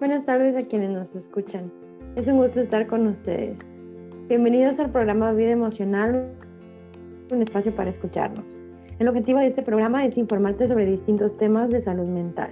[0.00, 1.70] Buenas tardes a quienes nos escuchan.
[2.16, 3.60] Es un gusto estar con ustedes.
[4.30, 6.32] Bienvenidos al programa Vida Emocional,
[7.30, 8.58] un espacio para escucharnos.
[8.98, 12.48] El objetivo de este programa es informarte sobre distintos temas de salud mental.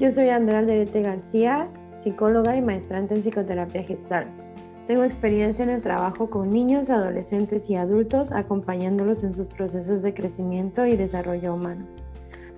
[0.00, 4.26] Yo soy Andrea Alderete García, psicóloga y maestrante en psicoterapia gestal.
[4.86, 10.14] Tengo experiencia en el trabajo con niños, adolescentes y adultos, acompañándolos en sus procesos de
[10.14, 11.84] crecimiento y desarrollo humano.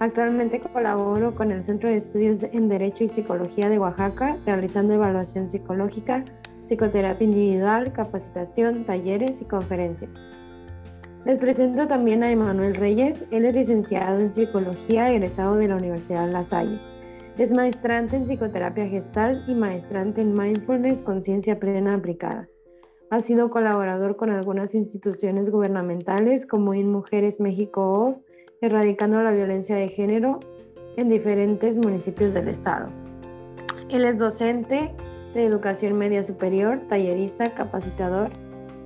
[0.00, 5.50] Actualmente colaboro con el Centro de Estudios en Derecho y Psicología de Oaxaca, realizando evaluación
[5.50, 6.24] psicológica,
[6.64, 10.24] psicoterapia individual, capacitación, talleres y conferencias.
[11.24, 13.24] Les presento también a Emanuel Reyes.
[13.32, 16.80] Él es licenciado en Psicología, egresado de la Universidad La Salle.
[17.36, 22.48] Es maestrante en psicoterapia gestal y maestrante en mindfulness, conciencia plena aplicada.
[23.10, 28.27] Ha sido colaborador con algunas instituciones gubernamentales como InMujeres México OFF,
[28.60, 30.40] erradicando la violencia de género
[30.96, 32.88] en diferentes municipios del estado.
[33.88, 34.90] Él es docente
[35.34, 38.30] de educación media superior, tallerista, capacitador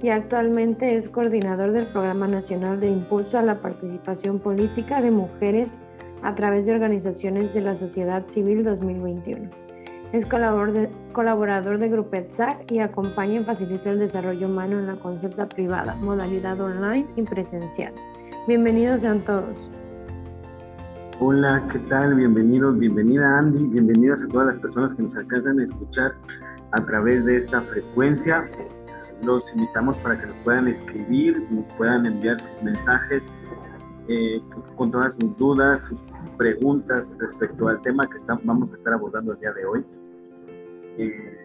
[0.02, 5.84] y actualmente es coordinador del Programa Nacional de Impulso a la Participación Política de Mujeres
[6.22, 9.48] a través de organizaciones de la sociedad civil 2021.
[10.12, 15.48] Es colaborador de, Grupo ETSAC y acompaña y facilita el desarrollo humano en la consulta
[15.48, 17.94] privada, modalidad online y presencial.
[18.48, 19.70] Bienvenidos sean todos.
[21.20, 22.16] Hola, ¿qué tal?
[22.16, 26.14] Bienvenidos, bienvenida Andy, bienvenidas a todas las personas que nos alcanzan a escuchar
[26.72, 28.50] a través de esta frecuencia.
[29.22, 33.30] Los invitamos para que nos puedan escribir, nos puedan enviar sus mensajes
[34.08, 34.42] eh,
[34.74, 36.00] con todas sus dudas, sus
[36.36, 39.86] preguntas respecto al tema que vamos a estar abordando el día de hoy.
[40.98, 41.38] Eh,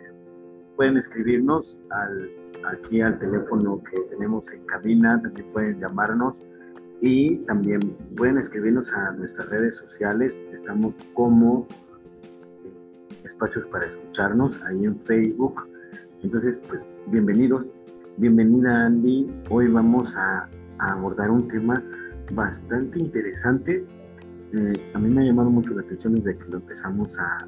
[0.76, 2.32] pueden escribirnos al,
[2.74, 6.38] aquí al teléfono que tenemos en cabina, también pueden llamarnos
[7.02, 7.80] y también
[8.16, 10.44] pueden escribirnos a nuestras redes sociales.
[10.54, 15.68] Estamos como eh, espacios para escucharnos ahí en Facebook.
[16.24, 17.68] Entonces, pues bienvenidos.
[18.18, 19.32] Bienvenida Andy.
[19.50, 20.50] Hoy vamos a,
[20.80, 21.84] abordar un tema
[22.32, 23.86] bastante interesante.
[24.54, 27.48] Eh, a mí me ha llamado mucho la atención desde que lo empezamos a,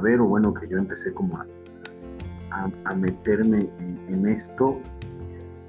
[0.00, 1.38] ver, o bueno, que yo empecé como
[2.50, 3.68] a, meterme
[4.08, 4.80] en, esto.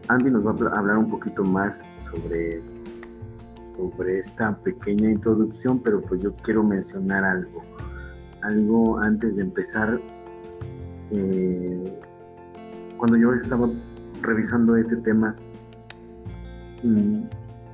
[0.09, 2.61] Andy nos va a hablar un poquito más sobre,
[3.77, 7.61] sobre esta pequeña introducción, pero pues yo quiero mencionar algo.
[8.41, 9.99] Algo antes de empezar.
[11.11, 11.99] Eh,
[12.97, 13.69] cuando yo estaba
[14.21, 15.35] revisando este tema,
[16.83, 17.21] mm,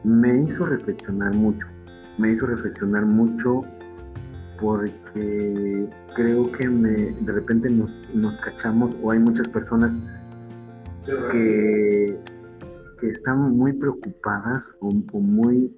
[0.03, 1.68] me hizo reflexionar mucho.
[2.19, 3.63] Me hizo reflexionar mucho
[4.62, 9.97] porque creo que de repente nos, nos cachamos o hay muchas personas
[11.06, 12.18] que
[13.00, 15.74] que están muy preocupadas o, muy,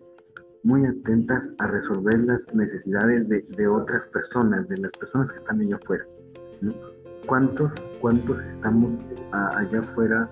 [0.63, 5.61] muy atentas a resolver las necesidades de, de, otras personas, de las personas que están
[5.61, 6.05] allá afuera.
[7.27, 8.95] ¿Cuántos, ¿Cuántos estamos
[9.31, 10.29] allá afuera?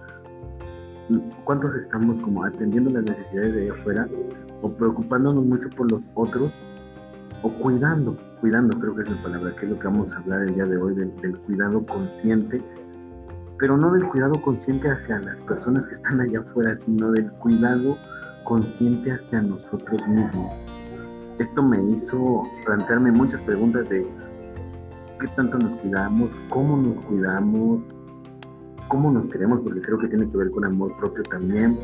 [1.44, 4.10] ¿Cuántos estamos como atendiendo las necesidades de allá afuera
[4.62, 6.52] o preocupándonos mucho por los otros
[7.44, 8.18] o cuidando?
[8.42, 10.66] Cuidando creo que es la palabra, que es lo que vamos a hablar el día
[10.66, 12.62] de hoy, del, del cuidado consciente
[13.59, 17.97] pero no del cuidado consciente hacia las personas que están allá afuera, sino del cuidado
[18.46, 20.52] consciente hacia nosotros mismos.
[21.40, 24.08] Esto me hizo plantearme muchas preguntas de
[25.20, 27.81] qué tanto nos cuidamos, cómo nos cuidamos,
[28.88, 31.78] cómo nos queremos, porque creo que tiene que ver con amor propio también,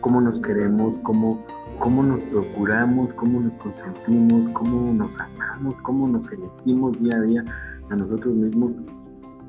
[0.00, 1.44] cómo nos queremos, cómo,
[1.80, 7.44] cómo nos procuramos, cómo nos consentimos, cómo nos amamos, cómo nos elegimos día a día
[7.90, 8.72] a nosotros mismos.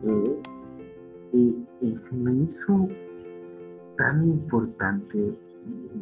[0.03, 0.41] Eh,
[1.33, 2.87] y, se me hizo
[3.97, 5.37] tan importante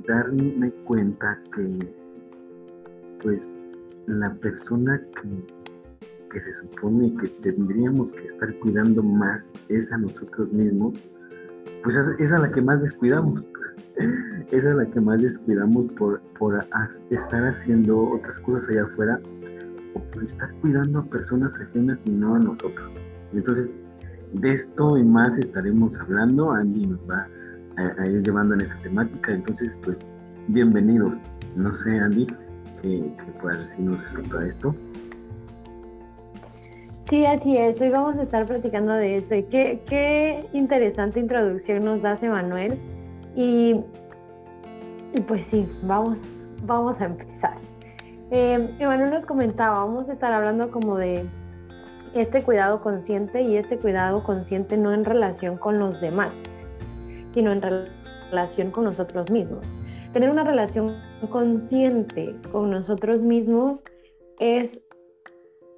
[0.07, 1.93] darme cuenta que
[3.23, 3.49] pues
[4.07, 10.51] la persona que, que se supone que tendríamos que estar cuidando más es a nosotros
[10.51, 10.95] mismos,
[11.83, 13.49] pues es, a la que más descuidamos.
[14.51, 16.59] Es a la que más descuidamos por, por
[17.09, 19.21] estar haciendo otras cosas allá afuera
[19.93, 22.91] o por estar cuidando a personas ajenas y no a nosotros.
[23.33, 23.71] Entonces,
[24.33, 26.51] de esto y más estaremos hablando.
[26.51, 27.27] Andy nos va
[27.77, 29.33] a, ir llevando en esa temática.
[29.33, 29.97] Entonces, pues,
[30.47, 31.13] bienvenidos.
[31.55, 32.27] No sé, Andy,
[32.81, 34.75] ¿qué, puedas decirnos respecto a esto?
[37.03, 37.81] Sí, así es.
[37.81, 39.35] Hoy vamos a estar platicando de eso.
[39.35, 42.77] Y qué, qué interesante introducción nos das, Emanuel.
[43.35, 43.75] Y,
[45.13, 46.19] y pues sí, vamos,
[46.65, 47.57] vamos a empezar.
[48.29, 51.25] Eh, Emanuel nos comentaba, vamos a estar hablando como de
[52.13, 56.33] este cuidado consciente y este cuidado consciente no en relación con los demás,
[57.31, 57.61] sino en
[58.29, 59.65] relación con nosotros mismos.
[60.13, 60.97] Tener una relación
[61.29, 63.83] consciente con nosotros mismos
[64.39, 64.81] es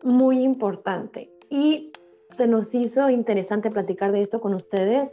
[0.03, 1.29] muy importante.
[1.49, 1.91] Y
[2.31, 5.11] se nos hizo interesante platicar de esto con ustedes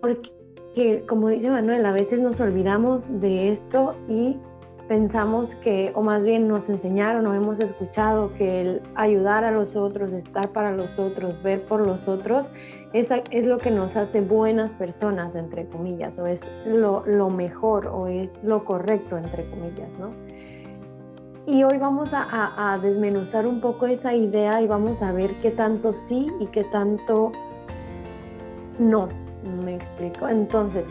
[0.00, 4.38] porque, como dice Manuel, a veces nos olvidamos de esto y
[4.88, 9.76] pensamos que, o más bien nos enseñaron o hemos escuchado que el ayudar a los
[9.76, 12.50] otros, estar para los otros, ver por los otros,
[12.92, 17.86] es, es lo que nos hace buenas personas, entre comillas, o es lo, lo mejor
[17.86, 20.10] o es lo correcto, entre comillas, ¿no?
[21.44, 25.50] Y hoy vamos a, a, desmenuzar un poco esa idea y vamos a ver qué
[25.50, 27.32] tanto sí y qué tanto
[28.78, 29.08] no.
[29.64, 30.28] ¿Me explico?
[30.28, 30.86] Entonces,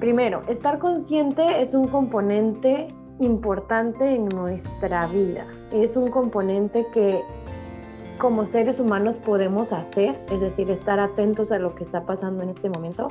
[0.00, 2.88] primero, estar consciente es un componente
[3.20, 5.46] importante en nuestra vida.
[5.72, 7.20] Es un componente que
[8.18, 12.50] como seres humanos podemos hacer, es decir, estar atentos a lo que está pasando en
[12.50, 13.08] este momento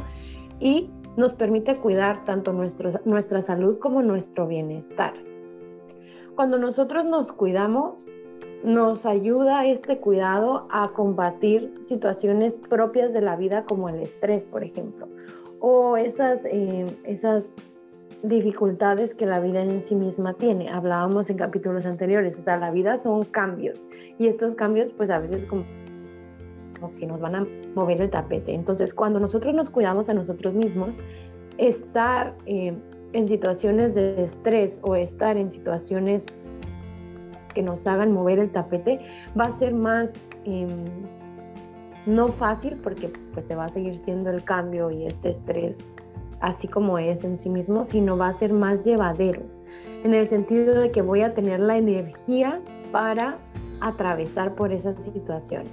[0.60, 5.14] y nos permite cuidar tanto nuestra salud como nuestro bienestar.
[6.36, 8.04] Cuando nosotros nos cuidamos,
[8.64, 14.64] nos ayuda este cuidado a combatir situaciones propias de la vida como el estrés, por
[14.64, 15.08] ejemplo,
[15.60, 17.56] o esas, eh, esas
[18.24, 20.70] dificultades que la vida en sí misma tiene.
[20.70, 23.86] Hablábamos en capítulos anteriores, o sea, la vida son cambios
[24.18, 25.66] y estos cambios pues a veces como,
[26.98, 28.54] que nos van a mover el tapete.
[28.54, 30.96] Entonces, cuando nosotros nos cuidamos a nosotros mismos,
[31.58, 32.74] estar eh,
[33.12, 36.26] en situaciones de estrés o estar en situaciones
[37.54, 39.00] que nos hagan mover el tapete
[39.40, 40.12] va a ser más
[40.46, 40.86] em,
[42.06, 45.78] no fácil porque pues se va a seguir siendo el cambio y este estrés
[46.44, 49.42] así como es en sí mismo, sino va a ser más llevadero,
[50.04, 52.62] en el sentido de que voy a tener la energía
[52.92, 53.40] para
[53.80, 55.72] atravesar por esas situaciones.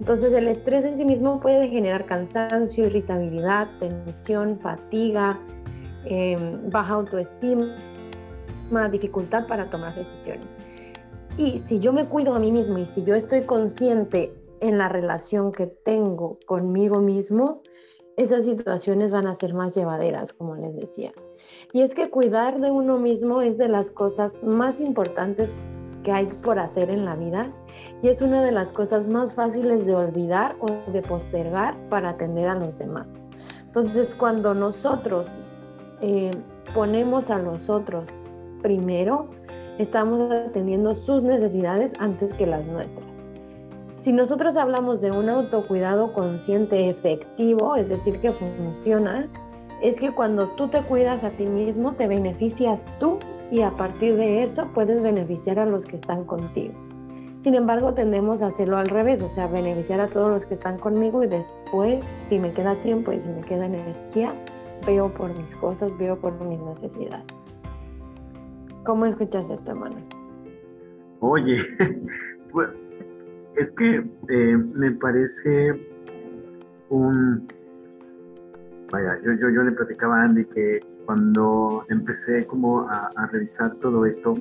[0.00, 5.38] Entonces el estrés en sí mismo puede generar cansancio, irritabilidad, tensión, fatiga,
[6.06, 7.68] em, baja autoestima,
[8.90, 10.56] dificultad para tomar decisiones.
[11.36, 14.88] Y si yo me cuido a mí mismo y si yo estoy consciente en la
[14.88, 17.62] relación que tengo conmigo mismo,
[18.18, 21.12] esas situaciones van a ser más llevaderas, como les decía.
[21.72, 25.54] Y es que cuidar de uno mismo es de las cosas más importantes
[26.02, 27.52] que hay por hacer en la vida
[28.02, 32.48] y es una de las cosas más fáciles de olvidar o de postergar para atender
[32.48, 33.20] a los demás.
[33.66, 35.28] Entonces, cuando nosotros
[36.00, 36.32] eh,
[36.74, 38.08] ponemos a los otros
[38.62, 39.28] primero,
[39.78, 43.07] estamos atendiendo sus necesidades antes que las nuestras.
[43.98, 49.26] Si nosotros hablamos de un autocuidado consciente efectivo, es decir, que funciona,
[49.82, 53.18] es que cuando tú te cuidas a ti mismo, te beneficias tú
[53.50, 56.74] y a partir de eso puedes beneficiar a los que están contigo.
[57.42, 60.78] Sin embargo, tendemos a hacerlo al revés, o sea, beneficiar a todos los que están
[60.78, 64.32] conmigo y después, si me queda tiempo y si me queda energía,
[64.86, 67.26] veo por mis cosas, veo por mis necesidades.
[68.84, 70.04] ¿Cómo escuchas esto, Manuel?
[71.20, 71.58] Oye,
[72.52, 72.68] pues
[73.58, 75.72] es que eh, me parece
[76.88, 77.46] un...
[78.90, 84.06] Vaya, yo, yo, yo, le platicaba a Andy que cuando empecé como a, revisar todo
[84.06, 84.34] esto,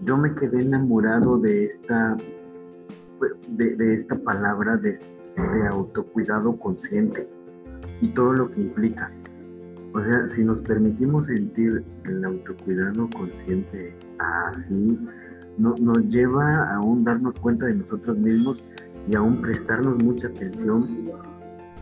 [0.00, 2.16] yo me quedé enamorado de esta,
[3.48, 4.98] de, esta palabra de,
[5.36, 7.26] de autocuidado consciente
[8.02, 9.10] y todo lo que implica.
[9.94, 14.98] O sea, si nos permitimos sentir el autocuidado consciente así,
[15.58, 18.62] no, nos lleva a aún darnos cuenta de nosotros mismos
[19.08, 21.10] y aún prestarnos mucha atención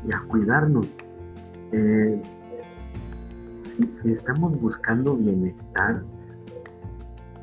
[0.07, 0.87] y a cuidarnos.
[1.73, 2.21] Eh,
[3.93, 6.03] si, estamos buscando bienestar,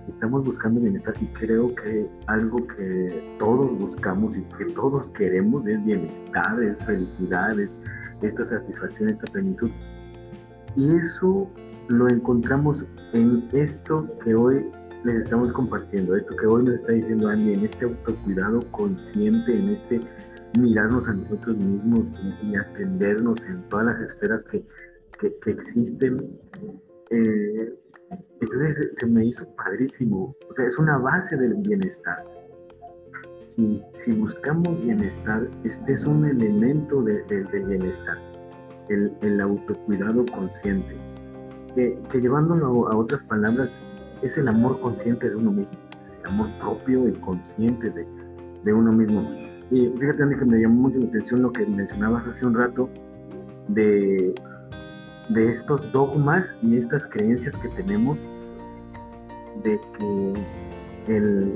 [0.06, 5.66] si estamos buscando bienestar, y creo que algo que todos buscamos y que todos queremos
[5.68, 7.80] es bienestar, es felicidad, es
[8.22, 9.70] esta satisfacción, esta plenitud.
[10.76, 11.50] Y eso
[11.88, 14.66] lo encontramos en esto que hoy
[15.04, 19.70] les estamos compartiendo, esto que hoy nos está diciendo Andy, en este autocuidado consciente, en
[19.70, 20.02] este
[20.60, 22.14] mirarnos a nosotros mismos
[22.44, 24.64] y, atendernos en todas las esferas que,
[25.20, 26.18] que, existen.
[27.10, 27.74] Eh,
[28.42, 32.24] entonces se, me hizo padrísimo, o sea, es una base del bienestar.
[33.48, 38.18] Si, si buscamos bienestar, este es un elemento de, del bienestar,
[38.90, 40.96] el, el autocuidado consciente,
[41.76, 43.76] que, que llevándolo a otras palabras,
[44.22, 45.78] es el amor consciente de uno mismo,
[46.24, 48.06] el amor propio y consciente de,
[48.64, 49.22] de uno mismo.
[49.72, 52.90] Y fíjate, Andy, que me llamó mucho la atención lo que mencionabas hace un rato
[53.68, 54.34] de,
[55.30, 58.18] de estos dogmas y estas creencias que tenemos
[59.64, 60.34] de que
[61.08, 61.54] el,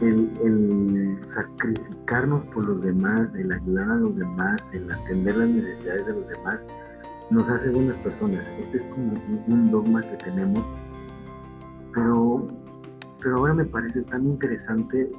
[0.00, 6.06] el, el, sacrificarnos por los demás, el ayudar a los demás, el atender las necesidades
[6.06, 6.66] de los demás,
[7.30, 8.50] nos hace buenas personas.
[8.60, 9.14] Este es como
[9.46, 10.64] un dogma que tenemos,
[11.94, 12.48] pero
[13.22, 15.10] pero ahora me parece tan interesante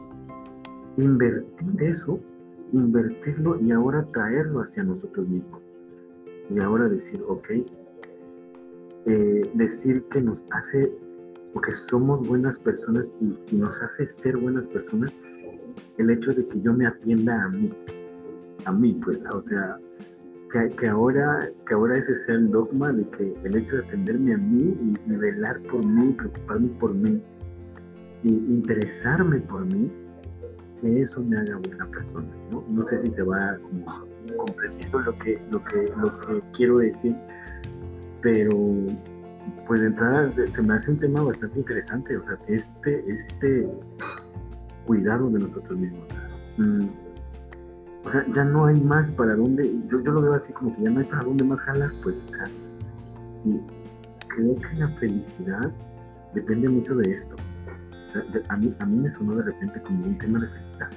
[0.98, 2.20] invertir eso,
[2.74, 5.62] invertirlo y ahora traerlo hacia nosotros mismos.
[6.50, 7.50] Y ahora decir, ok,
[9.06, 10.92] eh, decir que nos hace,
[11.54, 15.18] o que somos buenas personas y, nos hace ser buenas personas,
[15.98, 17.72] el hecho de que yo me atienda a mí,
[18.66, 19.78] a mí, pues, o sea,
[20.52, 24.38] que, ahora, que ahora ese sea el dogma de que el hecho de atenderme a
[24.38, 27.22] mí y, velar por mí, preocuparme por mí,
[28.24, 29.92] y interesarme por mí,
[30.82, 32.28] que eso me haga buena persona.
[32.52, 33.58] No, no sé si se va
[34.38, 37.16] comprendiendo lo que, lo, que, lo que quiero decir,
[38.22, 38.52] pero
[39.68, 43.68] pues de entrada se me hace un tema bastante interesante, o sea, este, este
[44.86, 46.04] cuidado de nosotros mismos.
[46.58, 46.88] Mm,
[48.04, 50.84] o sea, ya no hay más para dónde, yo, yo lo veo así como que
[50.84, 52.46] ya no hay para dónde más jalar, pues, o sea,
[53.40, 53.60] sí,
[54.28, 55.72] creo que la felicidad
[56.34, 57.36] depende mucho de esto.
[58.50, 60.90] a, mí, a mí me sonó de repente como un tema de felicidad.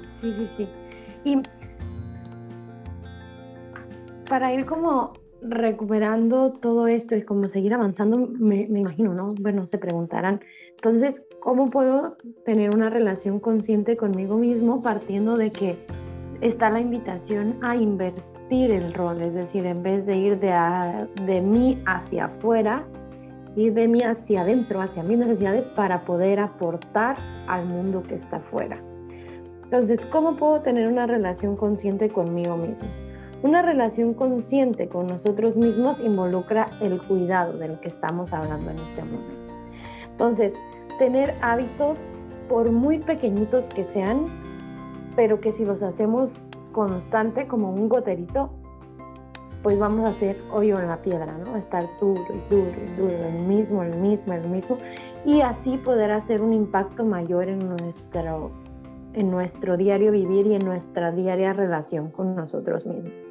[0.00, 0.68] Sí, sí, sí.
[1.24, 1.42] Y
[4.28, 5.12] para ir como
[5.42, 9.34] recuperando todo esto y como seguir avanzando, me, imagino, ¿no?
[9.40, 10.40] Bueno, se preguntarán,
[10.70, 15.78] entonces, ¿cómo puedo tener una relación consciente conmigo mismo partiendo de que
[16.40, 19.22] está la invitación a invertir el rol?
[19.22, 20.52] Es decir, en vez de ir de,
[21.24, 22.86] de mí hacia afuera,
[23.56, 27.16] ir de mí hacia adentro, hacia mis necesidades para poder aportar
[27.46, 28.78] al mundo que está afuera.
[29.64, 32.88] Entonces, ¿cómo puedo tener una relación consciente conmigo mismo?
[33.42, 38.78] Una relación consciente con nosotros mismos involucra el cuidado de lo que estamos hablando en
[38.78, 39.54] este momento.
[40.10, 40.56] Entonces,
[40.98, 42.06] tener hábitos,
[42.48, 44.28] por muy pequeñitos que sean,
[45.16, 46.32] pero que si los hacemos
[46.72, 48.50] constante como un goterito,
[49.62, 51.56] pues vamos a hacer hoyo en la piedra, ¿no?
[51.56, 54.78] Estar duro y duro y duro, el mismo, el mismo, el mismo,
[55.24, 58.52] y así poder hacer un impacto mayor en nuestro,
[59.12, 63.25] en nuestro diario vivir y en nuestra diaria relación con nosotros mismos.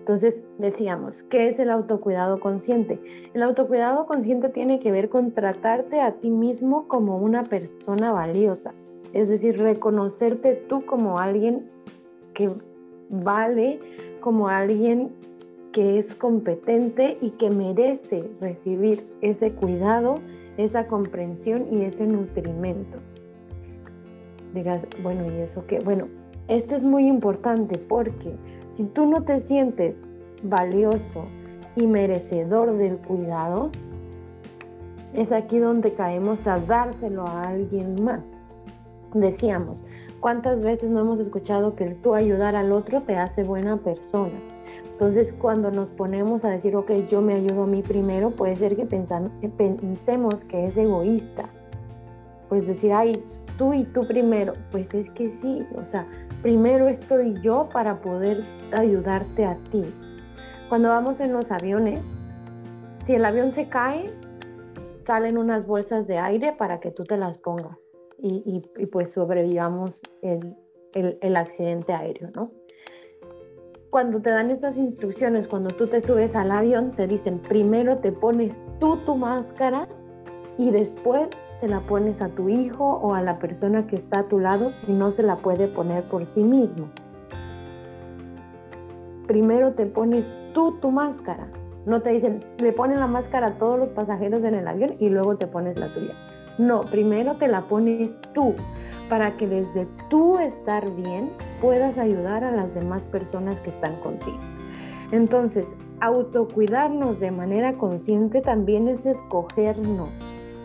[0.00, 2.98] Entonces, decíamos, ¿qué es el autocuidado consciente?
[3.34, 8.72] El autocuidado consciente tiene que ver con tratarte a ti mismo como una persona valiosa,
[9.12, 11.70] es decir, reconocerte tú como alguien
[12.34, 12.50] que
[13.10, 13.78] vale,
[14.20, 15.10] como alguien
[15.70, 20.16] que es competente y que merece recibir ese cuidado,
[20.56, 22.98] esa comprensión y ese nutrimento.
[24.54, 25.78] Digas, bueno, ¿y eso qué?
[25.78, 26.08] Bueno,
[26.50, 28.34] esto es muy importante porque
[28.70, 30.04] si tú no te sientes
[30.42, 31.26] valioso
[31.76, 33.70] y merecedor del cuidado,
[35.14, 38.36] es aquí donde caemos a dárselo a alguien más.
[39.14, 39.84] Decíamos,
[40.18, 44.34] ¿cuántas veces no hemos escuchado que tú ayudar al otro te hace buena persona?
[44.90, 48.74] Entonces, cuando nos ponemos a decir, ok, yo me ayudo a mí primero, puede ser
[48.74, 51.48] que, pensemos que es egoísta.
[52.48, 53.24] Pues decir, ay,
[53.56, 54.54] tú y tú primero.
[54.72, 56.06] Pues es que sí, o sea,
[56.42, 59.84] primero estoy yo para poder ayudarte a ti.
[60.68, 62.00] Cuando vamos en los aviones,
[63.04, 64.10] si el avión se cae,
[65.04, 67.78] salen unas bolsas de aire para que tú te las pongas
[68.22, 68.60] y,
[68.92, 70.56] pues sobrevivamos el,
[70.94, 72.50] el accidente aéreo, ¿no?
[73.88, 78.12] Cuando te dan estas instrucciones, cuando tú te subes al avión, te dicen, primero te
[78.12, 79.88] pones tú tu máscara
[80.60, 84.28] y después se la pones a tu hijo o a la persona que está a
[84.28, 86.90] tu lado si no se la puede poner por sí mismo.
[89.26, 91.46] Primero te pones tú tu máscara.
[91.86, 95.08] No te dicen, le ponen la máscara a todos los pasajeros en el avión y
[95.08, 96.12] luego te pones la tuya.
[96.58, 98.54] No, primero te la pones tú
[99.08, 101.30] para que desde tú estar bien
[101.62, 104.38] puedas ayudar a las demás personas que están contigo.
[105.10, 110.10] Entonces, autocuidarnos de manera consciente también es escogernos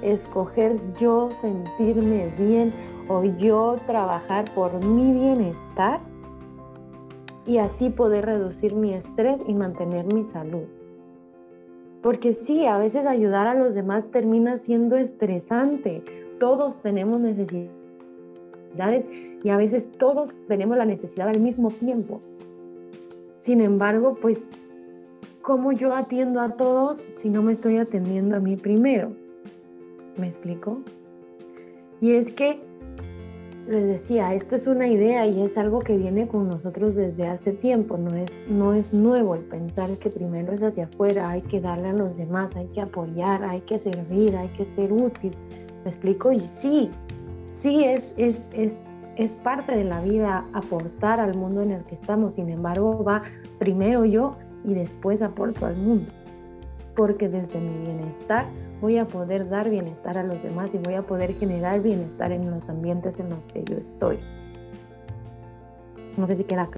[0.02, 2.74] escoger yo sentirme bien
[3.08, 6.00] o yo trabajar por mi bienestar
[7.46, 10.66] y así poder reducir mi estrés y mantener mi salud.
[12.02, 16.04] Porque sí, a veces ayudar a los demás termina siendo estresante.
[16.40, 19.10] Todos tenemos necesidades
[19.44, 22.22] y a veces todos tenemos la necesidad al mismo tiempo.
[23.40, 24.46] Sin embargo, pues,
[25.42, 29.25] ¿cómo yo atiendo a todos si no me estoy atendiendo a mí primero?
[30.18, 30.80] ¿Me explico?
[32.02, 32.60] Y es que,
[33.68, 37.52] les decía, esto es una idea y es algo que viene con nosotros desde hace
[37.52, 41.60] tiempo, no es, no es nuevo el pensar que primero es hacia afuera, hay que
[41.60, 45.32] darle a los demás, hay que apoyar, hay que servir, hay que ser útil.
[45.84, 46.32] ¿Me explico?
[46.32, 46.90] Y sí,
[47.52, 51.96] sí es, es, es, es parte de la vida aportar al mundo en el que
[51.96, 53.24] estamos, sin embargo va
[53.60, 56.12] primero yo y después aporto al mundo,
[56.96, 58.46] porque desde mi bienestar
[58.86, 62.52] voy a poder dar bienestar a los demás y voy a poder generar bienestar en
[62.52, 64.20] los ambientes en los que yo estoy.
[66.18, 66.70] No sé si queda.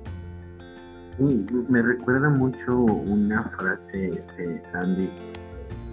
[1.17, 5.09] Sí, me recuerda mucho una frase, este, Andy,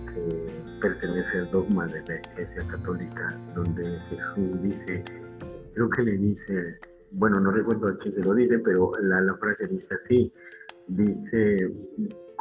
[0.06, 5.02] que pertenece al dogma de la Iglesia Católica, donde Jesús dice,
[5.74, 6.78] creo que le dice,
[7.10, 10.32] bueno, no recuerdo a quién se lo dice, pero la, la frase dice así,
[10.86, 11.72] dice,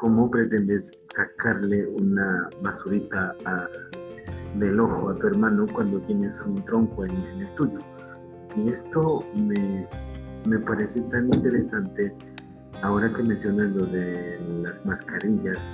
[0.03, 3.33] ¿cómo pretendes sacarle una basurita
[4.59, 7.79] del ojo a tu hermano cuando tienes un tronco en, el tuyo?
[8.57, 9.87] Y esto me,
[10.45, 12.13] me parece tan interesante
[12.81, 15.71] ahora que mencionas lo de las mascarillas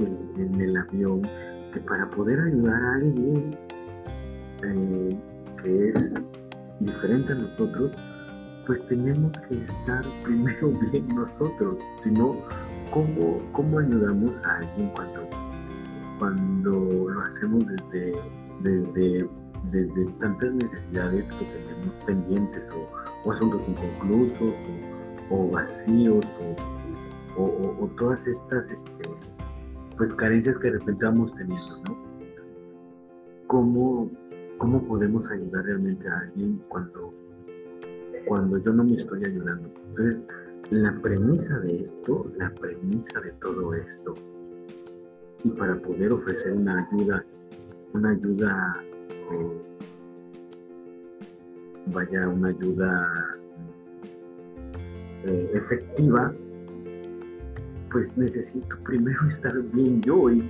[0.00, 1.22] en, el avión,
[1.72, 3.56] que para poder ayudar a alguien
[4.64, 5.16] eh,
[5.62, 6.16] que es
[6.80, 7.92] diferente a nosotros,
[8.66, 12.34] pues tenemos que estar primero bien nosotros, si no,
[12.90, 15.28] ¿cómo, ¿cómo ayudamos a alguien cuando,
[16.18, 18.12] cuando lo hacemos desde,
[18.62, 19.28] desde,
[19.70, 24.54] desde tantas necesidades que tenemos pendientes o, asuntos inconclusos
[25.30, 26.26] o, vacíos
[27.36, 29.08] o, todas estas este,
[29.96, 31.96] pues carencias que de repente vamos teniendo, ¿no?
[33.46, 34.10] ¿Cómo,
[34.58, 37.12] ¿Cómo podemos ayudar realmente a alguien cuando,
[38.26, 39.70] cuando yo no me estoy ayudando?
[39.88, 40.20] Entonces,
[40.70, 44.14] la premisa de esto, la premisa de todo esto,
[45.44, 47.24] y para poder ofrecer una ayuda,
[47.92, 48.76] una ayuda,
[49.32, 49.62] eh,
[51.86, 53.38] vaya, una ayuda
[55.24, 56.32] eh, efectiva,
[57.90, 60.48] pues necesito primero estar bien yo y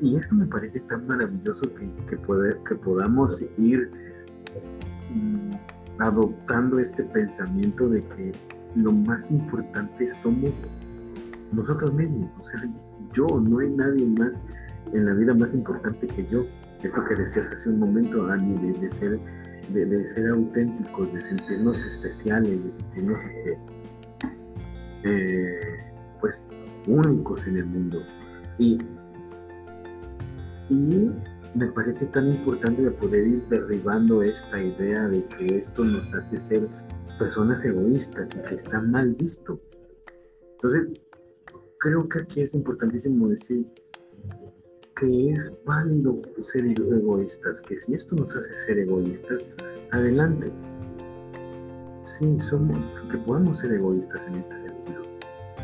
[0.00, 2.18] y esto me parece tan maravilloso que, que,
[2.68, 3.90] que podamos ir
[5.12, 5.52] mm,
[5.98, 8.32] adoptando este pensamiento de que
[8.82, 10.50] lo más importante somos
[11.52, 12.30] nosotros mismos.
[12.38, 12.62] O sea,
[13.12, 14.46] yo, no hay nadie más
[14.92, 16.44] en la vida más importante que yo.
[16.82, 23.24] Esto que decías hace un momento, Dani, de, ser, auténticos, de sentirnos especiales, de sentirnos
[23.24, 23.58] este,
[25.04, 25.60] eh,
[26.20, 26.42] pues
[26.86, 28.00] únicos en el mundo.
[28.58, 28.78] Y
[31.54, 36.38] me parece tan importante de poder ir derribando esta idea de que esto nos hace
[36.38, 36.68] ser
[37.18, 39.60] personas egoístas y que está mal visto.
[40.52, 41.00] Entonces,
[41.78, 43.66] creo que aquí es importantísimo decir
[44.98, 49.42] que es válido ser egoístas, que si esto nos hace ser egoístas,
[49.92, 50.50] adelante.
[52.02, 52.78] Sí, somos,
[53.10, 55.02] que podemos ser egoístas en este sentido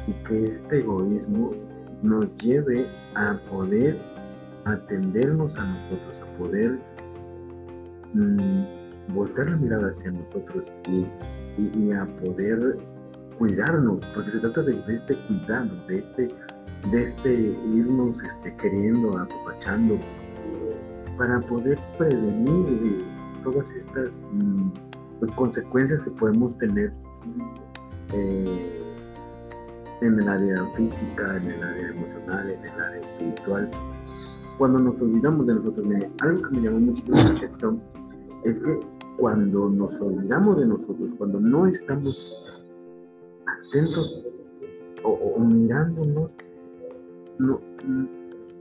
[0.07, 1.53] y que este egoísmo
[2.03, 3.99] nos lleve a poder
[4.65, 6.79] atendernos a nosotros, a poder
[8.13, 11.07] mm, voltear la mirada hacia nosotros y,
[11.93, 12.79] a poder
[13.39, 16.29] cuidarnos, porque se trata de, este cuidado, de este,
[16.91, 17.33] de este
[17.75, 19.99] irnos este, queriendo, apapachando,
[21.19, 23.05] para poder prevenir
[23.43, 24.69] todas estas mm,
[25.21, 26.93] pues, consecuencias que podemos tener
[28.13, 28.83] eh,
[30.01, 33.71] en el área física, en el área emocional, en el área espiritual
[34.59, 36.11] cuando nos olvidamos de nosotros mismos.
[36.21, 37.83] Algo que me llamó mucho la atención
[38.45, 38.81] es que
[39.17, 42.33] cuando nos olvidamos de nosotros, cuando no estamos
[43.47, 44.25] atentos
[45.03, 46.37] o, mirándonos,
[47.39, 47.61] no,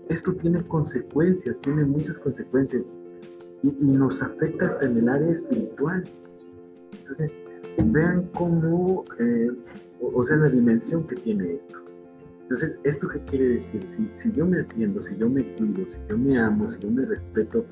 [0.10, 2.84] esto tiene consecuencias, tiene muchas consecuencias
[3.64, 6.04] y, nos afecta hasta en el área espiritual.
[6.92, 7.36] Entonces,
[7.78, 9.52] vean cómo, eh,
[10.02, 11.80] o sea, la dimensión que tiene esto.
[12.42, 13.88] Entonces, ¿esto qué quiere decir?
[13.88, 16.92] Si, si yo me atiendo, si yo me cuido, si yo me amo, si yo
[16.92, 17.66] me respeto,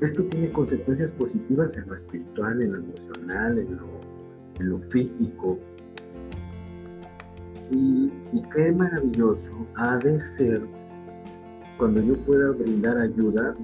[0.00, 3.86] esto tiene consecuencias positivas en lo espiritual, en lo emocional, en lo,
[4.60, 5.58] lo físico.
[7.70, 8.12] Y,
[8.54, 10.62] qué maravilloso ha de ser
[11.76, 13.54] cuando yo pueda brindar ayuda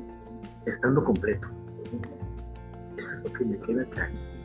[0.66, 1.48] estando completo.
[2.96, 4.40] Eso es lo que me queda clarísimo.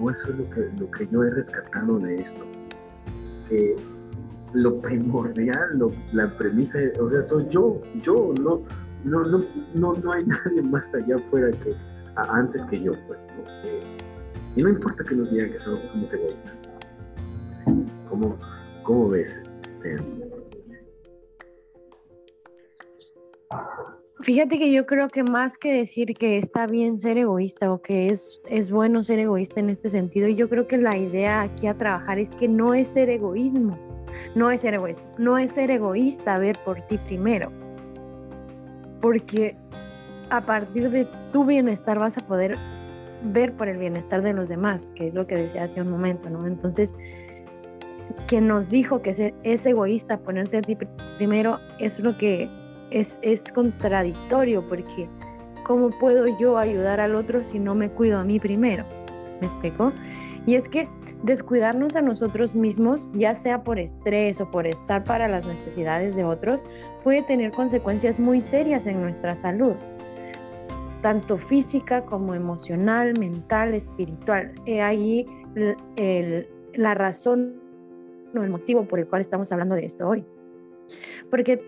[0.00, 2.44] o, eso es lo que, lo que yo he rescatado de esto
[4.52, 5.78] lo primordial,
[6.12, 8.62] la premisa, o sea, soy yo, yo, no,
[9.04, 11.74] no, no, no, no hay nadie más allá afuera que
[12.16, 13.18] antes que yo, pues.
[14.56, 16.54] y no importa que nos digan que somos, somos egoístas.
[18.08, 18.36] ¿Cómo,
[18.82, 19.96] ¿Cómo, ves, este?
[24.22, 28.08] Fíjate que yo creo que más que decir que está bien ser egoísta o que
[28.08, 31.78] es, es bueno ser egoísta en este sentido, yo creo que la idea aquí a
[31.78, 33.78] trabajar es que no es ser egoísmo,
[34.34, 37.50] no es ser egoísta, no es ser egoísta ver por ti primero,
[39.00, 39.56] porque
[40.30, 42.56] a partir de tu bienestar vas a poder
[43.22, 46.30] ver por el bienestar de los demás, que es lo que decía hace un momento,
[46.30, 46.46] ¿no?
[46.46, 46.94] Entonces,
[48.26, 50.76] quien nos dijo que ser, es egoísta ponerte a ti
[51.18, 52.48] primero es lo que
[52.90, 55.08] es, es contradictorio porque
[55.64, 58.84] ¿cómo puedo yo ayudar al otro si no me cuido a mí primero?
[59.40, 59.92] ¿Me explico?
[60.46, 60.88] Y es que
[61.22, 66.24] descuidarnos a nosotros mismos, ya sea por estrés o por estar para las necesidades de
[66.24, 66.64] otros,
[67.04, 69.74] puede tener consecuencias muy serias en nuestra salud,
[71.02, 74.52] tanto física como emocional, mental, espiritual.
[74.66, 75.26] He ahí
[76.74, 77.60] la razón
[78.34, 80.24] o el motivo por el cual estamos hablando de esto hoy.
[81.30, 81.62] Porque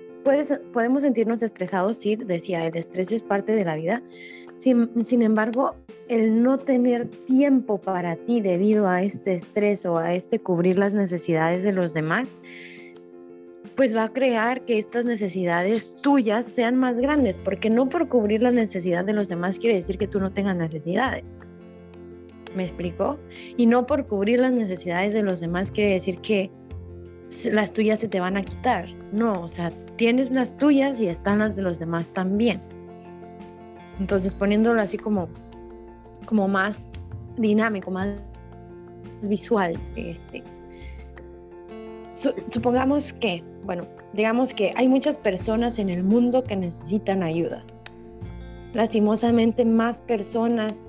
[0.73, 4.03] podemos sentirnos estresados, sí, decía, el estrés es parte de la vida.
[4.62, 5.75] Sin, embargo,
[6.07, 10.94] el no tener tiempo para ti debido a este estrés o a este cubrir las
[10.94, 12.38] necesidades de los demás,
[13.75, 18.40] pues va a crear que estas necesidades tuyas sean más grandes, porque no por cubrir
[18.40, 21.25] la necesidad de los demás quiere decir que tú no tengas necesidades.
[22.55, 23.18] ¿Me explico?
[23.57, 26.53] Y no por cubrir las necesidades de los demás quiere decir que
[27.51, 28.87] las tuyas se te van a quitar.
[29.11, 32.61] No, o sea, tienes las tuyas y están las de los demás también.
[34.03, 35.29] Entonces, poniéndolo así como,
[36.27, 36.91] como más
[37.37, 38.09] dinámico, más
[39.23, 40.43] visual, este,
[42.51, 47.62] supongamos que, bueno, digamos que hay muchas personas en el mundo que necesitan ayuda.
[48.75, 50.88] Lastimosamente, más personas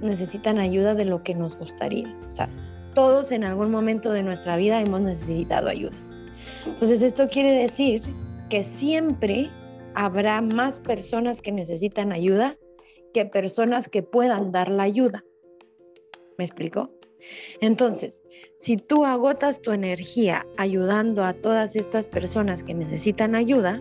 [0.00, 2.08] necesitan ayuda de lo que nos gustaría.
[2.26, 2.48] O sea,
[2.94, 5.96] todos en algún momento de nuestra vida hemos necesitado ayuda.
[6.64, 8.00] Entonces, esto quiere decir
[8.48, 9.50] que siempre
[9.96, 12.56] habrá más personas que necesitan ayuda
[13.14, 15.24] que personas que puedan dar la ayuda.
[16.36, 16.90] ¿Me explico?
[17.62, 18.22] Entonces,
[18.56, 23.80] si tú agotas tu energía ayudando a todas estas personas que necesitan ayuda,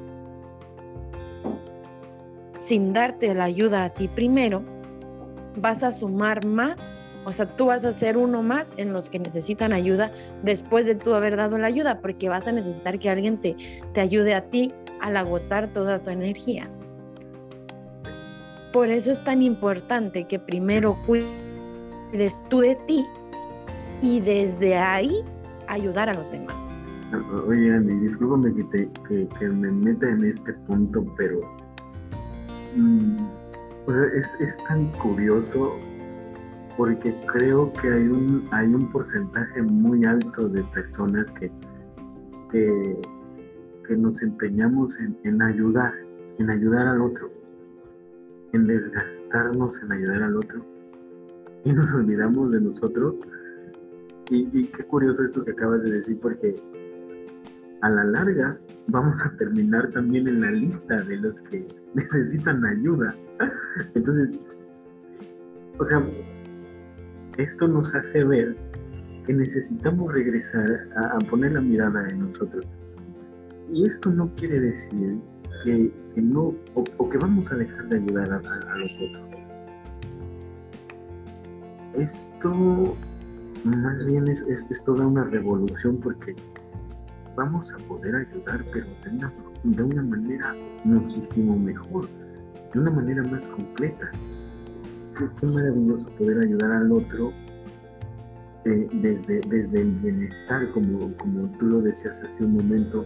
[2.57, 4.63] sin darte la ayuda a ti primero,
[5.57, 9.19] vas a sumar más, o sea, tú vas a ser uno más en los que
[9.19, 13.37] necesitan ayuda después de tú haber dado la ayuda, porque vas a necesitar que alguien
[13.37, 13.55] te,
[13.93, 14.71] te ayude a ti
[15.05, 16.67] al agotar toda tu energía.
[18.73, 23.05] Por eso es tan importante que primero cuides tú de ti
[24.01, 25.23] y desde ahí
[25.67, 26.55] ayudar a los demás.
[27.47, 28.89] Oye, Andy, discúlpame que,
[29.39, 31.39] que, me meta en este punto, pero
[32.75, 33.17] mm,
[34.17, 35.71] es, es, tan curioso
[36.77, 41.51] porque creo que hay un, hay un porcentaje muy alto de personas que,
[43.89, 45.93] nos empeñamos en, en ayudar,
[46.39, 47.31] en ayudar al otro,
[48.53, 50.65] en desgastarnos en ayudar al otro
[51.65, 53.15] y nos olvidamos de nosotros
[54.29, 56.55] y, qué curioso esto que acabas de decir, porque
[57.81, 63.15] a la larga vamos a terminar también en la lista de los que necesitan ayuda.
[63.93, 64.39] Entonces,
[65.77, 66.03] o sea,
[67.37, 68.55] esto nos hace ver
[69.27, 72.65] que necesitamos regresar a, poner la mirada en nosotros.
[73.71, 75.19] Y esto no quiere decir
[75.63, 79.25] que, no, o, que vamos a dejar de ayudar a, los otros.
[81.95, 82.95] Esto
[83.63, 86.35] más bien es, es, toda una revolución porque
[87.35, 92.07] vamos a poder ayudar, pero de una, de una manera muchísimo mejor,
[92.73, 94.11] de una manera más completa.
[95.39, 97.31] Qué, maravilloso poder ayudar al otro
[98.65, 103.05] eh, desde, desde el bienestar, como, como tú lo decías hace un momento,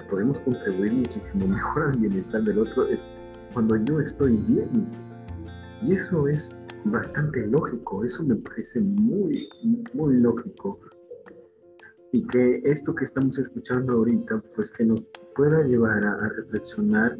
[0.00, 3.08] podemos contribuir muchísimo mejor al bienestar del otro es
[3.52, 4.88] cuando yo estoy bien.
[5.82, 6.50] Y eso es
[6.84, 9.48] bastante lógico, eso me parece muy,
[9.92, 10.80] muy lógico.
[12.12, 15.02] Y que esto que estamos escuchando ahorita, pues que nos
[15.34, 17.18] pueda llevar a, reflexionar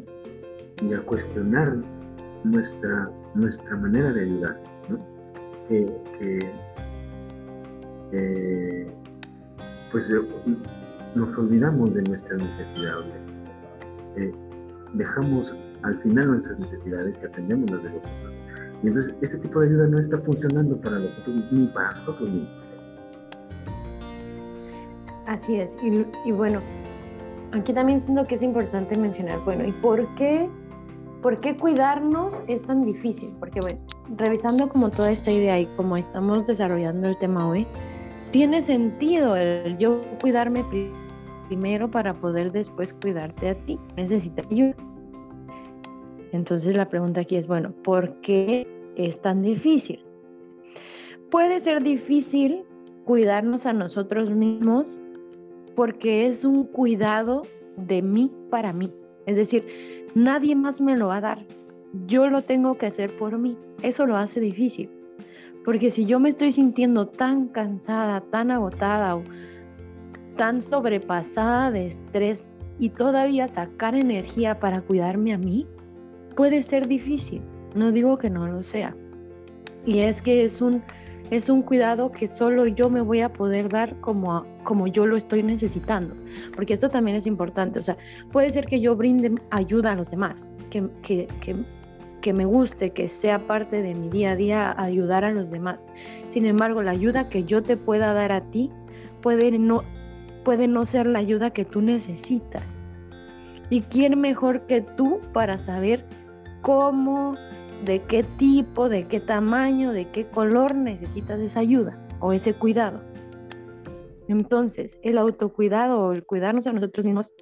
[0.81, 1.77] y a cuestionar
[2.43, 4.63] nuestra, nuestra manera de ayudar,
[5.67, 6.51] que,
[9.91, 10.09] pues
[11.15, 13.13] nos olvidamos de nuestras necesidades,
[14.17, 14.31] eh,
[14.93, 18.35] dejamos al final nuestras necesidades y atendemos las de los otros
[18.83, 22.29] y entonces este tipo de ayuda no está funcionando para los otros ni para nosotros
[22.29, 22.49] mismos.
[25.25, 25.75] Así es.
[26.25, 26.59] Y, bueno,
[27.51, 30.47] aquí también siento que es importante mencionar, bueno, ¿y por qué,
[31.23, 33.33] por qué cuidarnos es tan difícil?
[33.39, 33.79] Porque bueno,
[34.17, 37.65] revisando como toda esta idea y como estamos desarrollando el tema hoy,
[38.31, 41.04] tiene sentido el yo cuidarme primero
[41.91, 43.79] para poder después cuidarte a ti.
[43.95, 44.75] Necesita ayuda.
[46.31, 50.03] Entonces la pregunta aquí es, bueno, ¿por qué es tan difícil?
[51.31, 52.63] Puede ser difícil
[53.05, 54.99] cuidarnos a nosotros mismos
[55.75, 57.43] porque es un cuidado
[57.77, 58.91] de mí para mí.
[59.25, 59.65] Es decir,
[60.13, 61.45] nadie más me lo va a dar.
[62.07, 63.57] Yo lo tengo que hacer por mí.
[63.81, 64.89] Eso lo hace difícil.
[65.63, 69.15] Porque si yo me estoy sintiendo tan cansada, tan agotada
[70.35, 75.67] tan sobrepasada de estrés y todavía sacar energía para cuidarme a mí
[76.35, 77.41] puede ser difícil.
[77.73, 78.95] No digo que no lo sea.
[79.85, 80.81] Y es que es un,
[81.29, 85.15] es un cuidado que solo yo me voy a poder dar como, como yo lo
[85.15, 86.15] estoy necesitando.
[86.55, 87.79] Porque esto también es importante.
[87.79, 87.97] O sea,
[88.31, 91.55] puede ser que yo brinde ayuda a los demás, que, que, que,
[92.21, 95.85] que me guste, que sea parte de mi día a día ayudar a los demás.
[96.29, 98.71] Sin embargo, la ayuda que yo te pueda dar a ti
[99.21, 99.83] puede no,
[100.45, 102.63] puede no ser la ayuda que tú necesitas.
[103.69, 106.05] ¿Y quién mejor que tú para saber
[106.61, 107.35] cómo,
[107.83, 113.01] de qué tipo, de qué tamaño, de qué color necesitas esa ayuda o ese cuidado?
[114.27, 117.33] Entonces, el autocuidado o el cuidarnos a nosotros mismos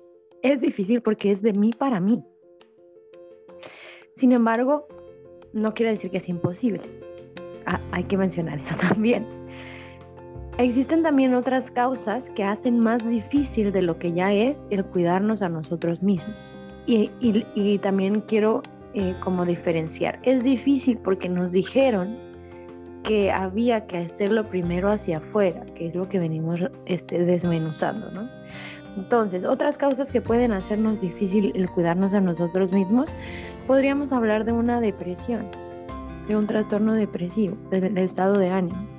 [0.41, 2.23] es difícil porque es de mí para mí.
[4.13, 4.87] Sin embargo,
[5.53, 6.81] no quiere decir que es imposible.
[7.65, 9.42] Ah, hay que mencionar eso también.
[10.59, 15.41] Existen también otras causas que hacen más difícil de lo que ya es el cuidarnos
[15.41, 16.35] a nosotros mismos.
[16.85, 18.61] Y, también quiero
[18.93, 20.19] eh, como diferenciar.
[20.21, 22.17] Es difícil porque nos dijeron
[23.03, 28.29] que había que hacerlo primero hacia afuera, que es lo que venimos este, desmenuzando, ¿no?
[28.95, 33.09] Entonces, otras causas que pueden hacernos difícil el cuidarnos a nosotros mismos,
[33.65, 35.47] podríamos hablar de una depresión,
[36.27, 38.92] de un trastorno depresivo, del estado de ánimo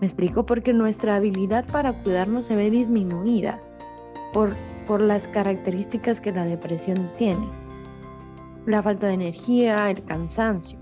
[0.00, 0.46] ¿Me explico?
[0.46, 3.60] Porque nuestra habilidad para cuidarnos se ve disminuida
[4.32, 4.50] por,
[4.86, 7.46] por las características que la depresión tiene.
[8.66, 10.78] La falta de energía, el cansancio.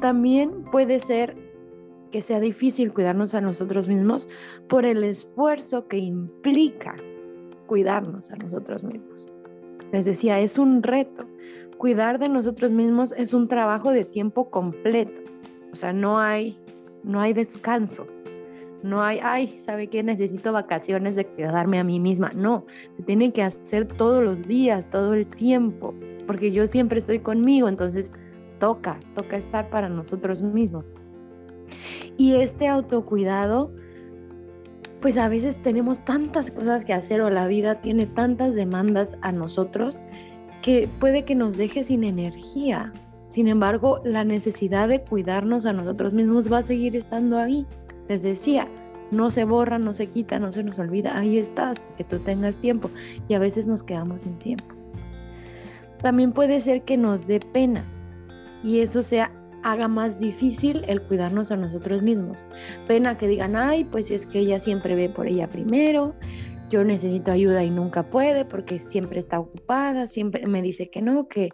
[0.00, 1.36] También puede ser
[2.10, 4.28] que sea difícil cuidarnos a nosotros mismos
[4.68, 6.96] por el esfuerzo que implica
[7.66, 9.32] cuidarnos a nosotros mismos.
[9.92, 11.24] Les decía, es un reto.
[11.78, 15.12] Cuidar de nosotros mismos es un trabajo de tiempo completo.
[15.72, 16.58] O sea, no hay,
[17.02, 18.21] no hay descansos.
[18.82, 20.02] No hay, ay, ¿sabe qué?
[20.02, 22.32] Necesito vacaciones de quedarme a mí misma.
[22.34, 22.66] No,
[22.96, 25.94] se tiene que hacer todos los días, todo el tiempo,
[26.26, 28.12] porque yo siempre estoy conmigo, entonces
[28.58, 30.84] toca, toca estar para nosotros mismos.
[32.16, 33.72] Y este autocuidado,
[35.00, 39.32] pues a veces tenemos tantas cosas que hacer o la vida tiene tantas demandas a
[39.32, 39.98] nosotros
[40.62, 42.92] que puede que nos deje sin energía.
[43.28, 47.66] Sin embargo, la necesidad de cuidarnos a nosotros mismos va a seguir estando ahí.
[48.12, 48.68] Les decía,
[49.10, 52.58] no se borra, no se quita, no se nos olvida, ahí estás, que tú tengas
[52.58, 52.90] tiempo
[53.26, 54.66] y a veces nos quedamos sin tiempo.
[56.02, 57.86] También puede ser que nos dé pena
[58.62, 62.44] y eso sea haga más difícil el cuidarnos a nosotros mismos.
[62.86, 66.14] Pena que digan, ay, pues es que ella siempre ve por ella primero,
[66.68, 71.28] yo necesito ayuda y nunca puede porque siempre está ocupada, siempre me dice que no,
[71.28, 71.48] que,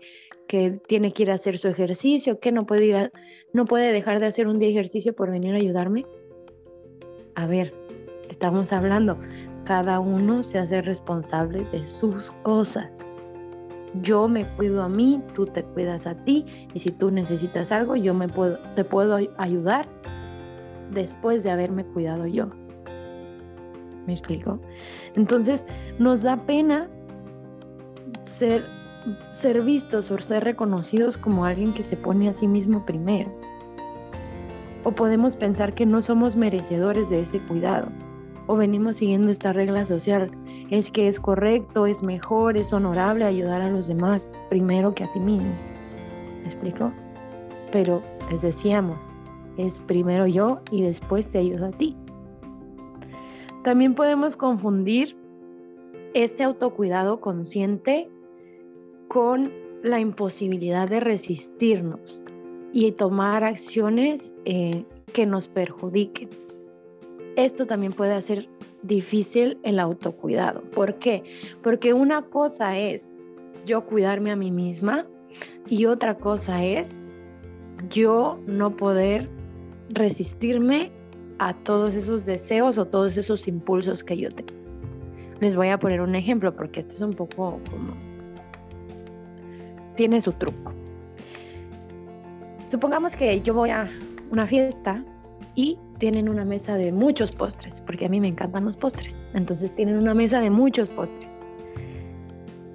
[0.48, 3.12] que tiene que ir a hacer su ejercicio, que no puede ir
[3.52, 6.04] no puede dejar de hacer un día ejercicio por venir a ayudarme
[7.38, 7.72] a ver,
[8.30, 9.16] estamos hablando,
[9.62, 12.90] cada uno se hace responsable de sus cosas.
[14.02, 17.94] Yo me cuido a mí, tú te cuidas a ti y si tú necesitas algo,
[17.94, 19.86] yo me puedo, te puedo ayudar
[20.90, 22.48] después de haberme cuidado yo.
[24.08, 24.58] ¿Me explico?
[25.14, 25.64] Entonces,
[26.00, 26.88] nos da pena
[28.24, 28.64] ser,
[29.30, 33.30] ser vistos o ser reconocidos como alguien que se pone a sí mismo primero
[34.88, 37.88] o podemos pensar que no somos merecedores de ese cuidado,
[38.46, 40.30] o venimos siguiendo esta regla social,
[40.70, 45.12] es que es correcto, es mejor, es honorable ayudar a los demás primero que a
[45.12, 45.52] ti mismo.
[46.40, 46.90] ¿Me explico?
[47.70, 48.96] Pero les decíamos,
[49.58, 51.94] es primero yo y después te ayudo a ti.
[53.64, 55.18] También podemos confundir
[56.14, 58.08] este autocuidado consciente
[59.08, 62.22] con la imposibilidad de resistirnos
[62.72, 66.28] y tomar acciones eh, que nos perjudiquen.
[67.36, 68.48] Esto también puede hacer
[68.82, 70.62] difícil el autocuidado.
[70.72, 71.22] ¿Por qué?
[71.62, 73.12] Porque una cosa es
[73.64, 75.06] yo cuidarme a mí misma
[75.68, 77.00] y otra cosa es
[77.90, 79.28] yo no poder
[79.90, 80.90] resistirme
[81.38, 84.52] a todos esos deseos o todos esos impulsos que yo tengo.
[85.40, 87.94] Les voy a poner un ejemplo porque este es un poco como...
[89.94, 90.72] tiene su truco.
[92.68, 93.90] Supongamos que yo voy a
[94.30, 95.02] una fiesta
[95.54, 99.16] y tienen una mesa de muchos postres, porque a mí me encantan los postres.
[99.32, 101.30] Entonces tienen una mesa de muchos postres.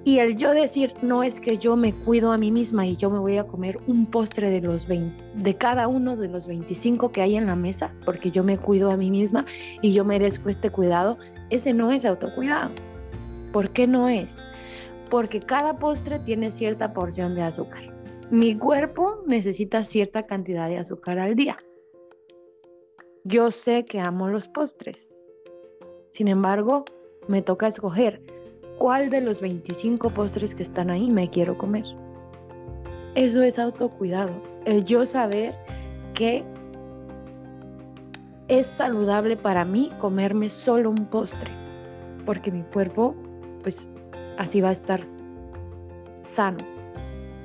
[0.02, 3.08] Y el yo decir, no es que yo me cuido a mí misma y yo
[3.08, 7.12] me voy a comer un postre de los 20, de cada uno de los 25
[7.12, 9.46] que hay en la mesa, porque yo me cuido a mí misma
[9.80, 11.18] y yo merezco este cuidado,
[11.50, 12.70] ese no es autocuidado.
[13.52, 14.36] ¿Por qué no es?
[15.08, 17.93] Porque cada postre tiene cierta porción de azúcar.
[18.30, 21.56] Mi cuerpo necesita cierta cantidad de azúcar al día.
[23.22, 25.06] Yo sé que amo los postres.
[26.10, 26.84] Sin embargo,
[27.28, 28.22] me toca escoger
[28.78, 31.84] cuál de los 25 postres que están ahí me quiero comer.
[33.14, 34.32] Eso es autocuidado,
[34.64, 35.54] el yo saber
[36.14, 36.44] que
[38.48, 41.50] es saludable para mí comerme solo un postre,
[42.26, 43.14] porque mi cuerpo,
[43.62, 43.88] pues
[44.38, 45.00] así va a estar
[46.22, 46.73] sano.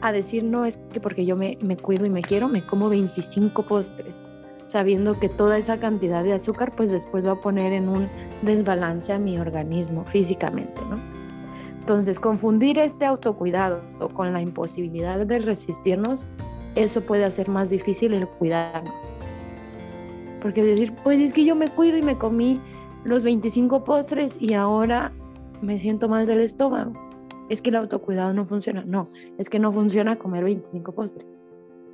[0.02, 2.90] A decir, no, es que porque yo me, me cuido y me quiero, me como
[2.90, 4.22] 25 postres,
[4.68, 8.08] sabiendo que toda esa cantidad de azúcar, pues después va a poner en un
[8.42, 11.00] desbalance a mi organismo físicamente, ¿no?
[11.80, 13.82] Entonces, confundir este autocuidado
[14.14, 16.26] con la imposibilidad de resistirnos,
[16.76, 18.94] eso puede hacer más difícil el cuidarnos.
[20.40, 22.62] Porque decir, pues es que yo me cuido y me comí
[23.04, 25.12] los 25 postres y ahora
[25.62, 26.94] me siento mal del estómago.
[27.50, 28.84] Es que el autocuidado no funciona.
[28.86, 31.26] No, es que no funciona comer 25 postres.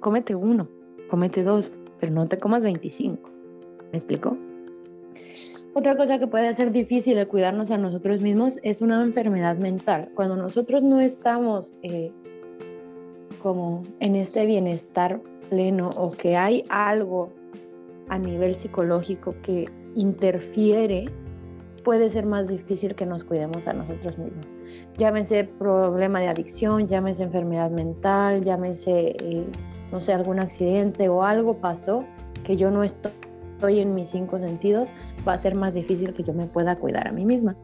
[0.01, 0.67] Cómete uno,
[1.09, 3.31] cómete dos, pero no te comas 25.
[3.91, 4.37] ¿Me explico?
[5.73, 10.09] Otra cosa que puede ser difícil de cuidarnos a nosotros mismos es una enfermedad mental.
[10.15, 12.11] Cuando nosotros no estamos eh,
[13.43, 17.33] como en este bienestar pleno o que hay algo
[18.07, 21.11] a nivel psicológico que interfiere,
[21.83, 24.54] puede ser más difícil que nos cuidemos a nosotros mismos.
[24.97, 29.45] Llámese problema de adicción, llámese enfermedad mental, llámese, eh,
[29.91, 32.03] no sé, algún accidente o algo pasó
[32.43, 33.11] que yo no estoy
[33.79, 34.93] en mis cinco sentidos,
[35.27, 37.55] va a ser más difícil que yo me pueda cuidar a mí misma.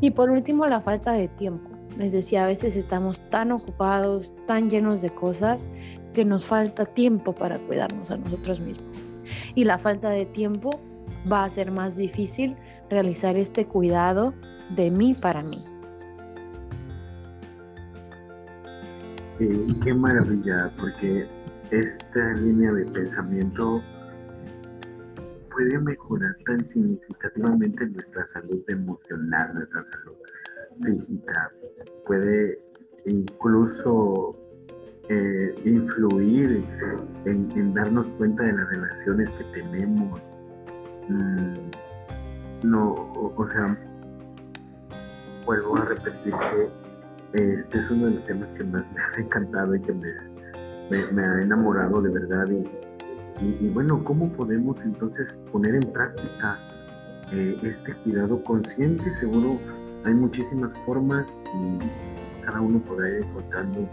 [0.00, 1.70] Y por último, la falta de tiempo.
[1.98, 5.68] Les decía, a veces estamos tan ocupados, tan llenos de cosas,
[6.12, 9.04] que nos falta tiempo para cuidarnos a nosotros mismos
[9.54, 10.80] y la falta de tiempo
[11.30, 12.56] va a ser más difícil
[12.90, 14.34] realizar este cuidado
[14.70, 15.58] de mí para mí.
[19.38, 21.26] Y qué maravilla, porque
[21.70, 23.82] esta línea de pensamiento
[25.50, 30.14] puede mejorar tan significativamente nuestra salud emocional, nuestra salud
[30.82, 31.50] física,
[32.06, 32.58] puede
[33.06, 34.36] incluso
[35.08, 36.64] eh, influir
[37.24, 40.22] en, darnos cuenta de las relaciones que tenemos.
[41.08, 43.78] Mm, no, o, sea,
[45.44, 46.83] vuelvo a repetir que
[47.34, 51.42] este es uno de los temas que más me ha encantado y que me, ha
[51.42, 52.46] enamorado de verdad.
[53.40, 56.58] Y, bueno, ¿cómo podemos entonces poner en práctica
[57.32, 59.14] eh, este cuidado consciente?
[59.16, 59.58] Seguro
[60.04, 63.88] hay muchísimas formas y cada uno podrá ir encontrando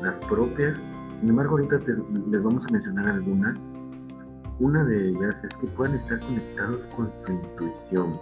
[0.00, 0.78] las propias.
[1.20, 1.80] Sin embargo, ahorita
[2.30, 3.66] les vamos a mencionar algunas.
[4.60, 8.20] Una de ellas es que puedan estar conectados con su intuición.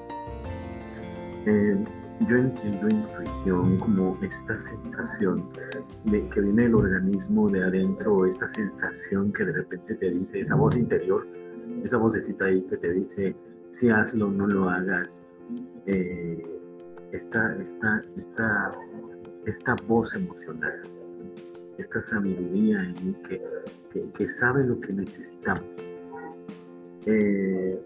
[1.45, 1.85] Eh,
[2.21, 5.49] yo entiendo intuición como esta sensación
[6.05, 10.55] de que viene del organismo de adentro, esta sensación que de repente te dice, esa
[10.55, 11.27] voz interior,
[11.85, 13.37] esa vocecita ahí que te dice,
[13.73, 15.27] si hazlo, no lo hagas.
[15.87, 16.43] Eh,
[17.13, 18.73] esta, esta, esta,
[19.45, 20.81] esta voz emocional
[21.79, 23.41] esta sabiduría en que,
[24.15, 25.65] que, sabe lo que necesitamos.
[27.07, 27.81] Eh,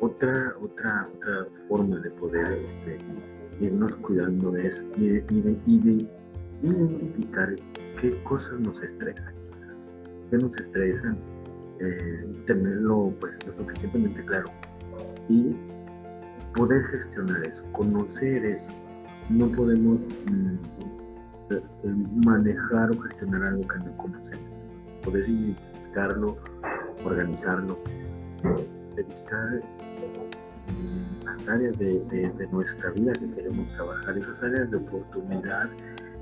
[0.00, 2.98] otra, otra, otra forma de poder este,
[3.60, 6.08] irnos cuidando es identificar
[8.00, 9.34] qué cosas nos estresan,
[10.30, 11.18] qué nos estresan,
[11.80, 14.50] eh, tenerlo pues lo suficientemente claro
[15.28, 15.54] y
[16.54, 18.70] poder gestionar eso, conocer eso.
[19.28, 20.56] No podemos mm,
[22.24, 24.50] manejar o gestionar algo que no conocemos.
[25.04, 26.36] Poder identificarlo,
[27.04, 27.78] organizarlo,
[28.96, 29.60] revisar
[31.36, 35.68] las áreas de, nuestra vida que queremos trabajar, esas áreas de oportunidad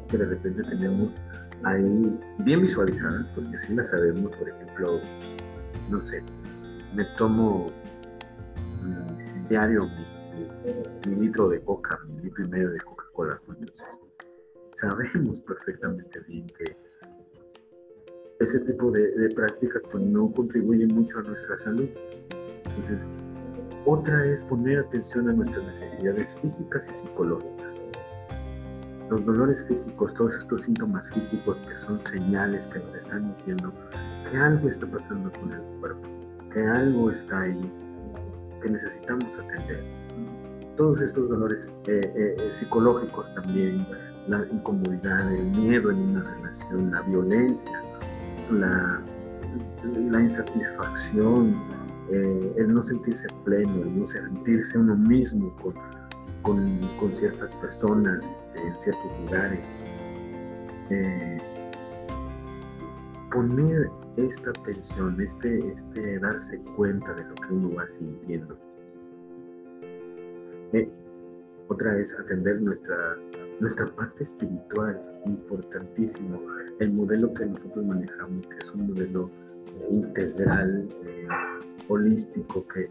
[0.08, 1.14] que de repente tenemos
[1.62, 5.00] ahí bien visualizadas, porque si las sabemos, por ejemplo,
[5.88, 6.20] no sé,
[6.94, 7.70] me tomo
[8.82, 9.88] mm, diario
[11.06, 14.00] mi, litro de coca, mi litro y medio de Coca-Cola, entonces
[14.74, 16.76] sabemos perfectamente bien que
[18.40, 21.88] ese tipo de, prácticas pues, no contribuyen mucho a nuestra salud.
[22.76, 23.13] Entonces,
[23.86, 27.74] otra es poner atención a nuestras necesidades físicas y psicológicas.
[29.10, 33.72] Los dolores físicos, todos estos síntomas físicos que son señales que nos están diciendo
[34.30, 36.08] que algo está pasando con el cuerpo,
[36.52, 37.72] que algo está ahí,
[38.62, 39.84] que necesitamos atender.
[40.78, 42.00] Todos estos dolores eh,
[42.38, 43.86] eh, psicológicos también,
[44.26, 47.82] la incomodidad, el miedo en una relación, la violencia,
[48.50, 49.02] la
[50.20, 51.73] insatisfacción,
[52.10, 55.74] eh, el no sentirse pleno, el no sentirse uno mismo con,
[56.98, 59.72] con, ciertas personas, este, en ciertos lugares.
[60.90, 61.38] Eh,
[63.32, 68.56] poner esta atención, este, este darse cuenta de lo que uno va sintiendo.
[70.72, 70.88] Eh,
[71.68, 73.16] otra es atender nuestra,
[73.60, 76.40] nuestra parte espiritual, importantísimo.
[76.78, 79.30] El modelo que nosotros manejamos, que es un modelo
[79.90, 81.26] integral, eh,
[81.88, 82.88] holístico, que,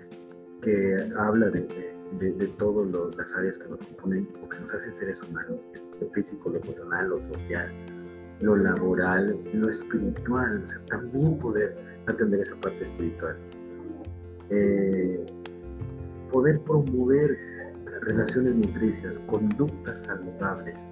[0.62, 4.96] que habla de, de, de todas las áreas que nos componen o que nos hacen
[4.96, 5.60] seres humanos,
[6.00, 7.72] lo físico, lo emocional, lo social,
[8.42, 11.76] lo laboral, lo espiritual, o sea, también poder
[12.08, 13.38] atender esa parte espiritual.
[14.50, 15.26] Eh,
[16.32, 17.38] poder promover
[18.02, 20.90] relaciones nutricias, conductas saludables,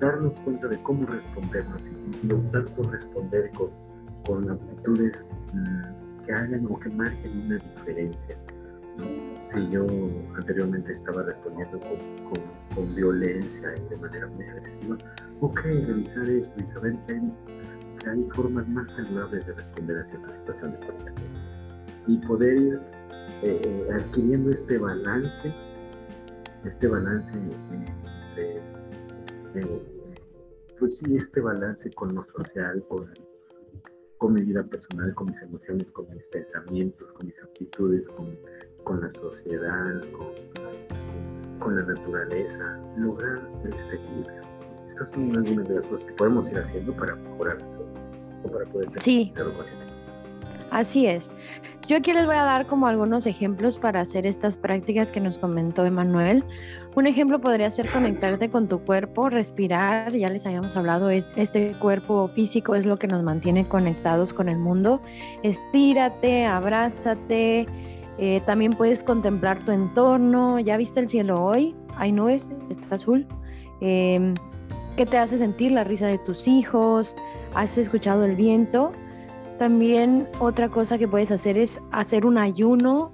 [0.00, 1.82] darnos cuenta de cómo respondernos
[2.22, 3.68] y, optar por responder con,
[4.26, 8.36] con actitudes mm, que hagan o que marquen una diferencia.
[9.44, 9.86] Si yo
[10.36, 12.38] anteriormente estaba respondiendo con,
[12.74, 14.98] con, violencia y de manera muy agresiva,
[15.40, 20.80] ok, revisar esto y saber que hay, formas más saludables de responder a ciertas situaciones.
[22.08, 22.80] Y poder ir
[23.42, 25.54] eh, eh, adquiriendo este balance,
[26.64, 27.36] este balance
[29.54, 29.66] de,
[30.78, 33.10] pues sí, este balance con lo social, con,
[34.18, 38.38] con mi vida personal, con mis emociones, con mis pensamientos, con mis actitudes, con,
[38.84, 40.28] con la sociedad, con,
[41.58, 44.42] con, la naturaleza, lograr este equilibrio.
[44.86, 47.58] Estas son algunas de las cosas que podemos ir haciendo para mejorar
[48.44, 49.32] o para poder tener sí.
[50.70, 51.30] Así es.
[51.88, 55.38] Yo aquí les voy a dar como algunos ejemplos para hacer estas prácticas que nos
[55.38, 56.44] comentó Emanuel.
[56.94, 62.28] Un ejemplo podría ser conectarte con tu cuerpo, respirar, ya les habíamos hablado, este cuerpo
[62.28, 65.00] físico es lo que nos mantiene conectados con el mundo.
[65.42, 67.64] Estírate, abrázate,
[68.18, 70.60] eh, también puedes contemplar tu entorno.
[70.60, 71.74] ¿Ya viste el cielo hoy?
[71.96, 73.26] Hay nubes, está azul.
[73.80, 74.34] Em,
[74.98, 77.16] ¿Qué te hace sentir la risa de tus hijos?
[77.54, 78.92] ¿Has escuchado el viento?
[79.58, 83.12] También otra cosa que puedes hacer es hacer un ayuno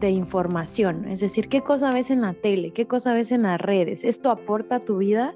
[0.00, 3.58] de información, es decir, qué cosa ves en la tele, qué cosa ves en las
[3.58, 5.34] redes, ¿esto aporta a tu vida?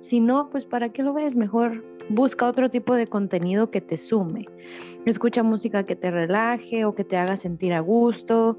[0.00, 1.36] Si no, pues ¿para qué lo ves?
[1.36, 4.46] Mejor busca otro tipo de contenido que te sume.
[5.04, 8.58] Escucha música que te relaje o que te haga sentir a gusto.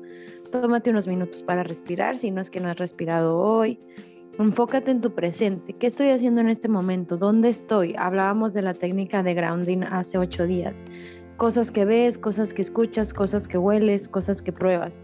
[0.51, 3.79] Tómate unos minutos para respirar si no es que no has respirado hoy.
[4.37, 5.73] Enfócate en tu presente.
[5.73, 7.17] ¿Qué estoy haciendo en este momento?
[7.17, 7.95] ¿Dónde estoy?
[7.97, 10.83] Hablábamos de la técnica de grounding hace ocho días
[11.37, 15.01] cosas que ves, cosas que escuchas, cosas que hueles, cosas que pruebas.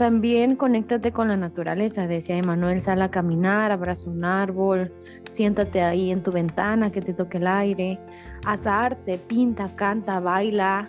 [0.00, 4.90] También conéctate con la naturaleza, decía Emanuel, sal a caminar, abraza un árbol,
[5.30, 7.98] siéntate ahí en tu ventana que te toque el aire,
[8.46, 10.88] haz arte, pinta, canta, baila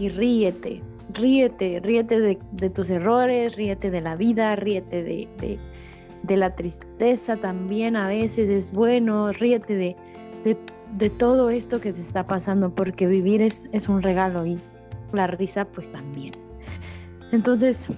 [0.00, 0.82] y ríete,
[1.14, 8.08] ríete, ríete de, tus errores, ríete de la vida, ríete de, la tristeza también a
[8.08, 9.96] veces es bueno, ríete de,
[10.44, 10.56] de
[10.96, 14.58] de todo esto que te está pasando, porque vivir es, es un regalo y
[15.12, 16.32] la risa pues también.
[17.32, 17.88] Entonces,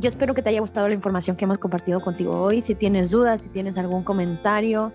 [0.00, 2.60] yo espero que te haya gustado la información que hemos compartido contigo hoy.
[2.60, 4.92] Si tienes dudas, si tienes algún comentario,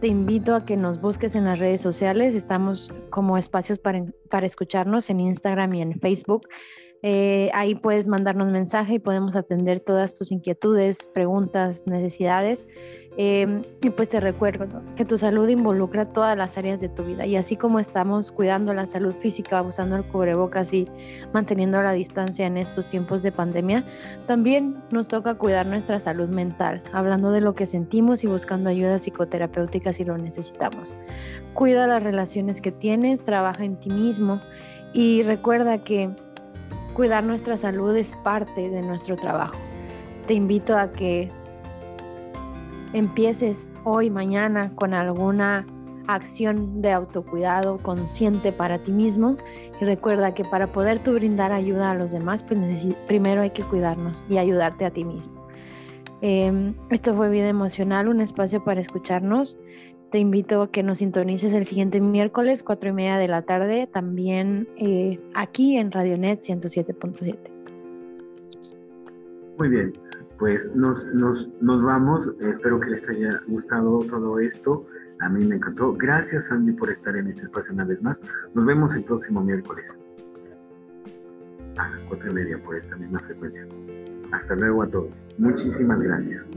[0.00, 2.34] te invito a que nos busques en las redes sociales.
[2.34, 6.48] Estamos como espacios para, para escucharnos en Instagram y en Facebook.
[7.06, 12.66] Eh, ahí puedes mandarnos mensaje y podemos atender todas tus inquietudes, preguntas, necesidades.
[13.16, 17.24] Em, y pues te recuerdo que tu salud involucra todas las áreas de tu vida
[17.26, 20.88] y así como estamos cuidando la salud física, usando el cubrebocas y
[21.32, 23.84] manteniendo la distancia en estos tiempos de pandemia,
[24.26, 28.98] también nos toca cuidar nuestra salud mental, hablando de lo que sentimos y buscando ayuda
[28.98, 30.92] psicoterapéutica si lo necesitamos.
[31.52, 34.40] Cuida las relaciones que tienes, trabaja en ti mismo
[34.92, 36.10] y recuerda que
[36.94, 39.54] cuidar nuestra salud es parte de nuestro trabajo.
[40.26, 41.30] Te invito a que
[42.94, 45.66] empieces hoy, mañana con alguna
[46.06, 49.36] acción de autocuidado consciente para ti mismo
[49.80, 52.58] y recuerda que para poder tú brindar ayuda a los demás, pues
[53.08, 55.44] primero hay que cuidarnos y ayudarte a ti mismo.
[56.20, 59.58] Em, esto fue Vida Emocional, un espacio para escucharnos.
[60.10, 63.88] Te invito a que nos sintonices el siguiente miércoles, cuatro y media de la tarde,
[63.88, 67.36] también eh, aquí en Radionet 107.7.
[69.58, 69.92] Muy bien,
[70.38, 72.30] pues nos, nos, nos vamos.
[72.40, 74.86] Espero que les haya gustado todo esto.
[75.20, 75.94] A mí me encantó.
[75.94, 78.20] Gracias, Andy, por estar en este espacio una vez más.
[78.54, 79.98] Nos vemos el próximo miércoles
[81.76, 83.66] a las cuatro y media por esta misma frecuencia.
[84.32, 85.10] Hasta luego a todos.
[85.38, 86.50] Muchísimas gracias.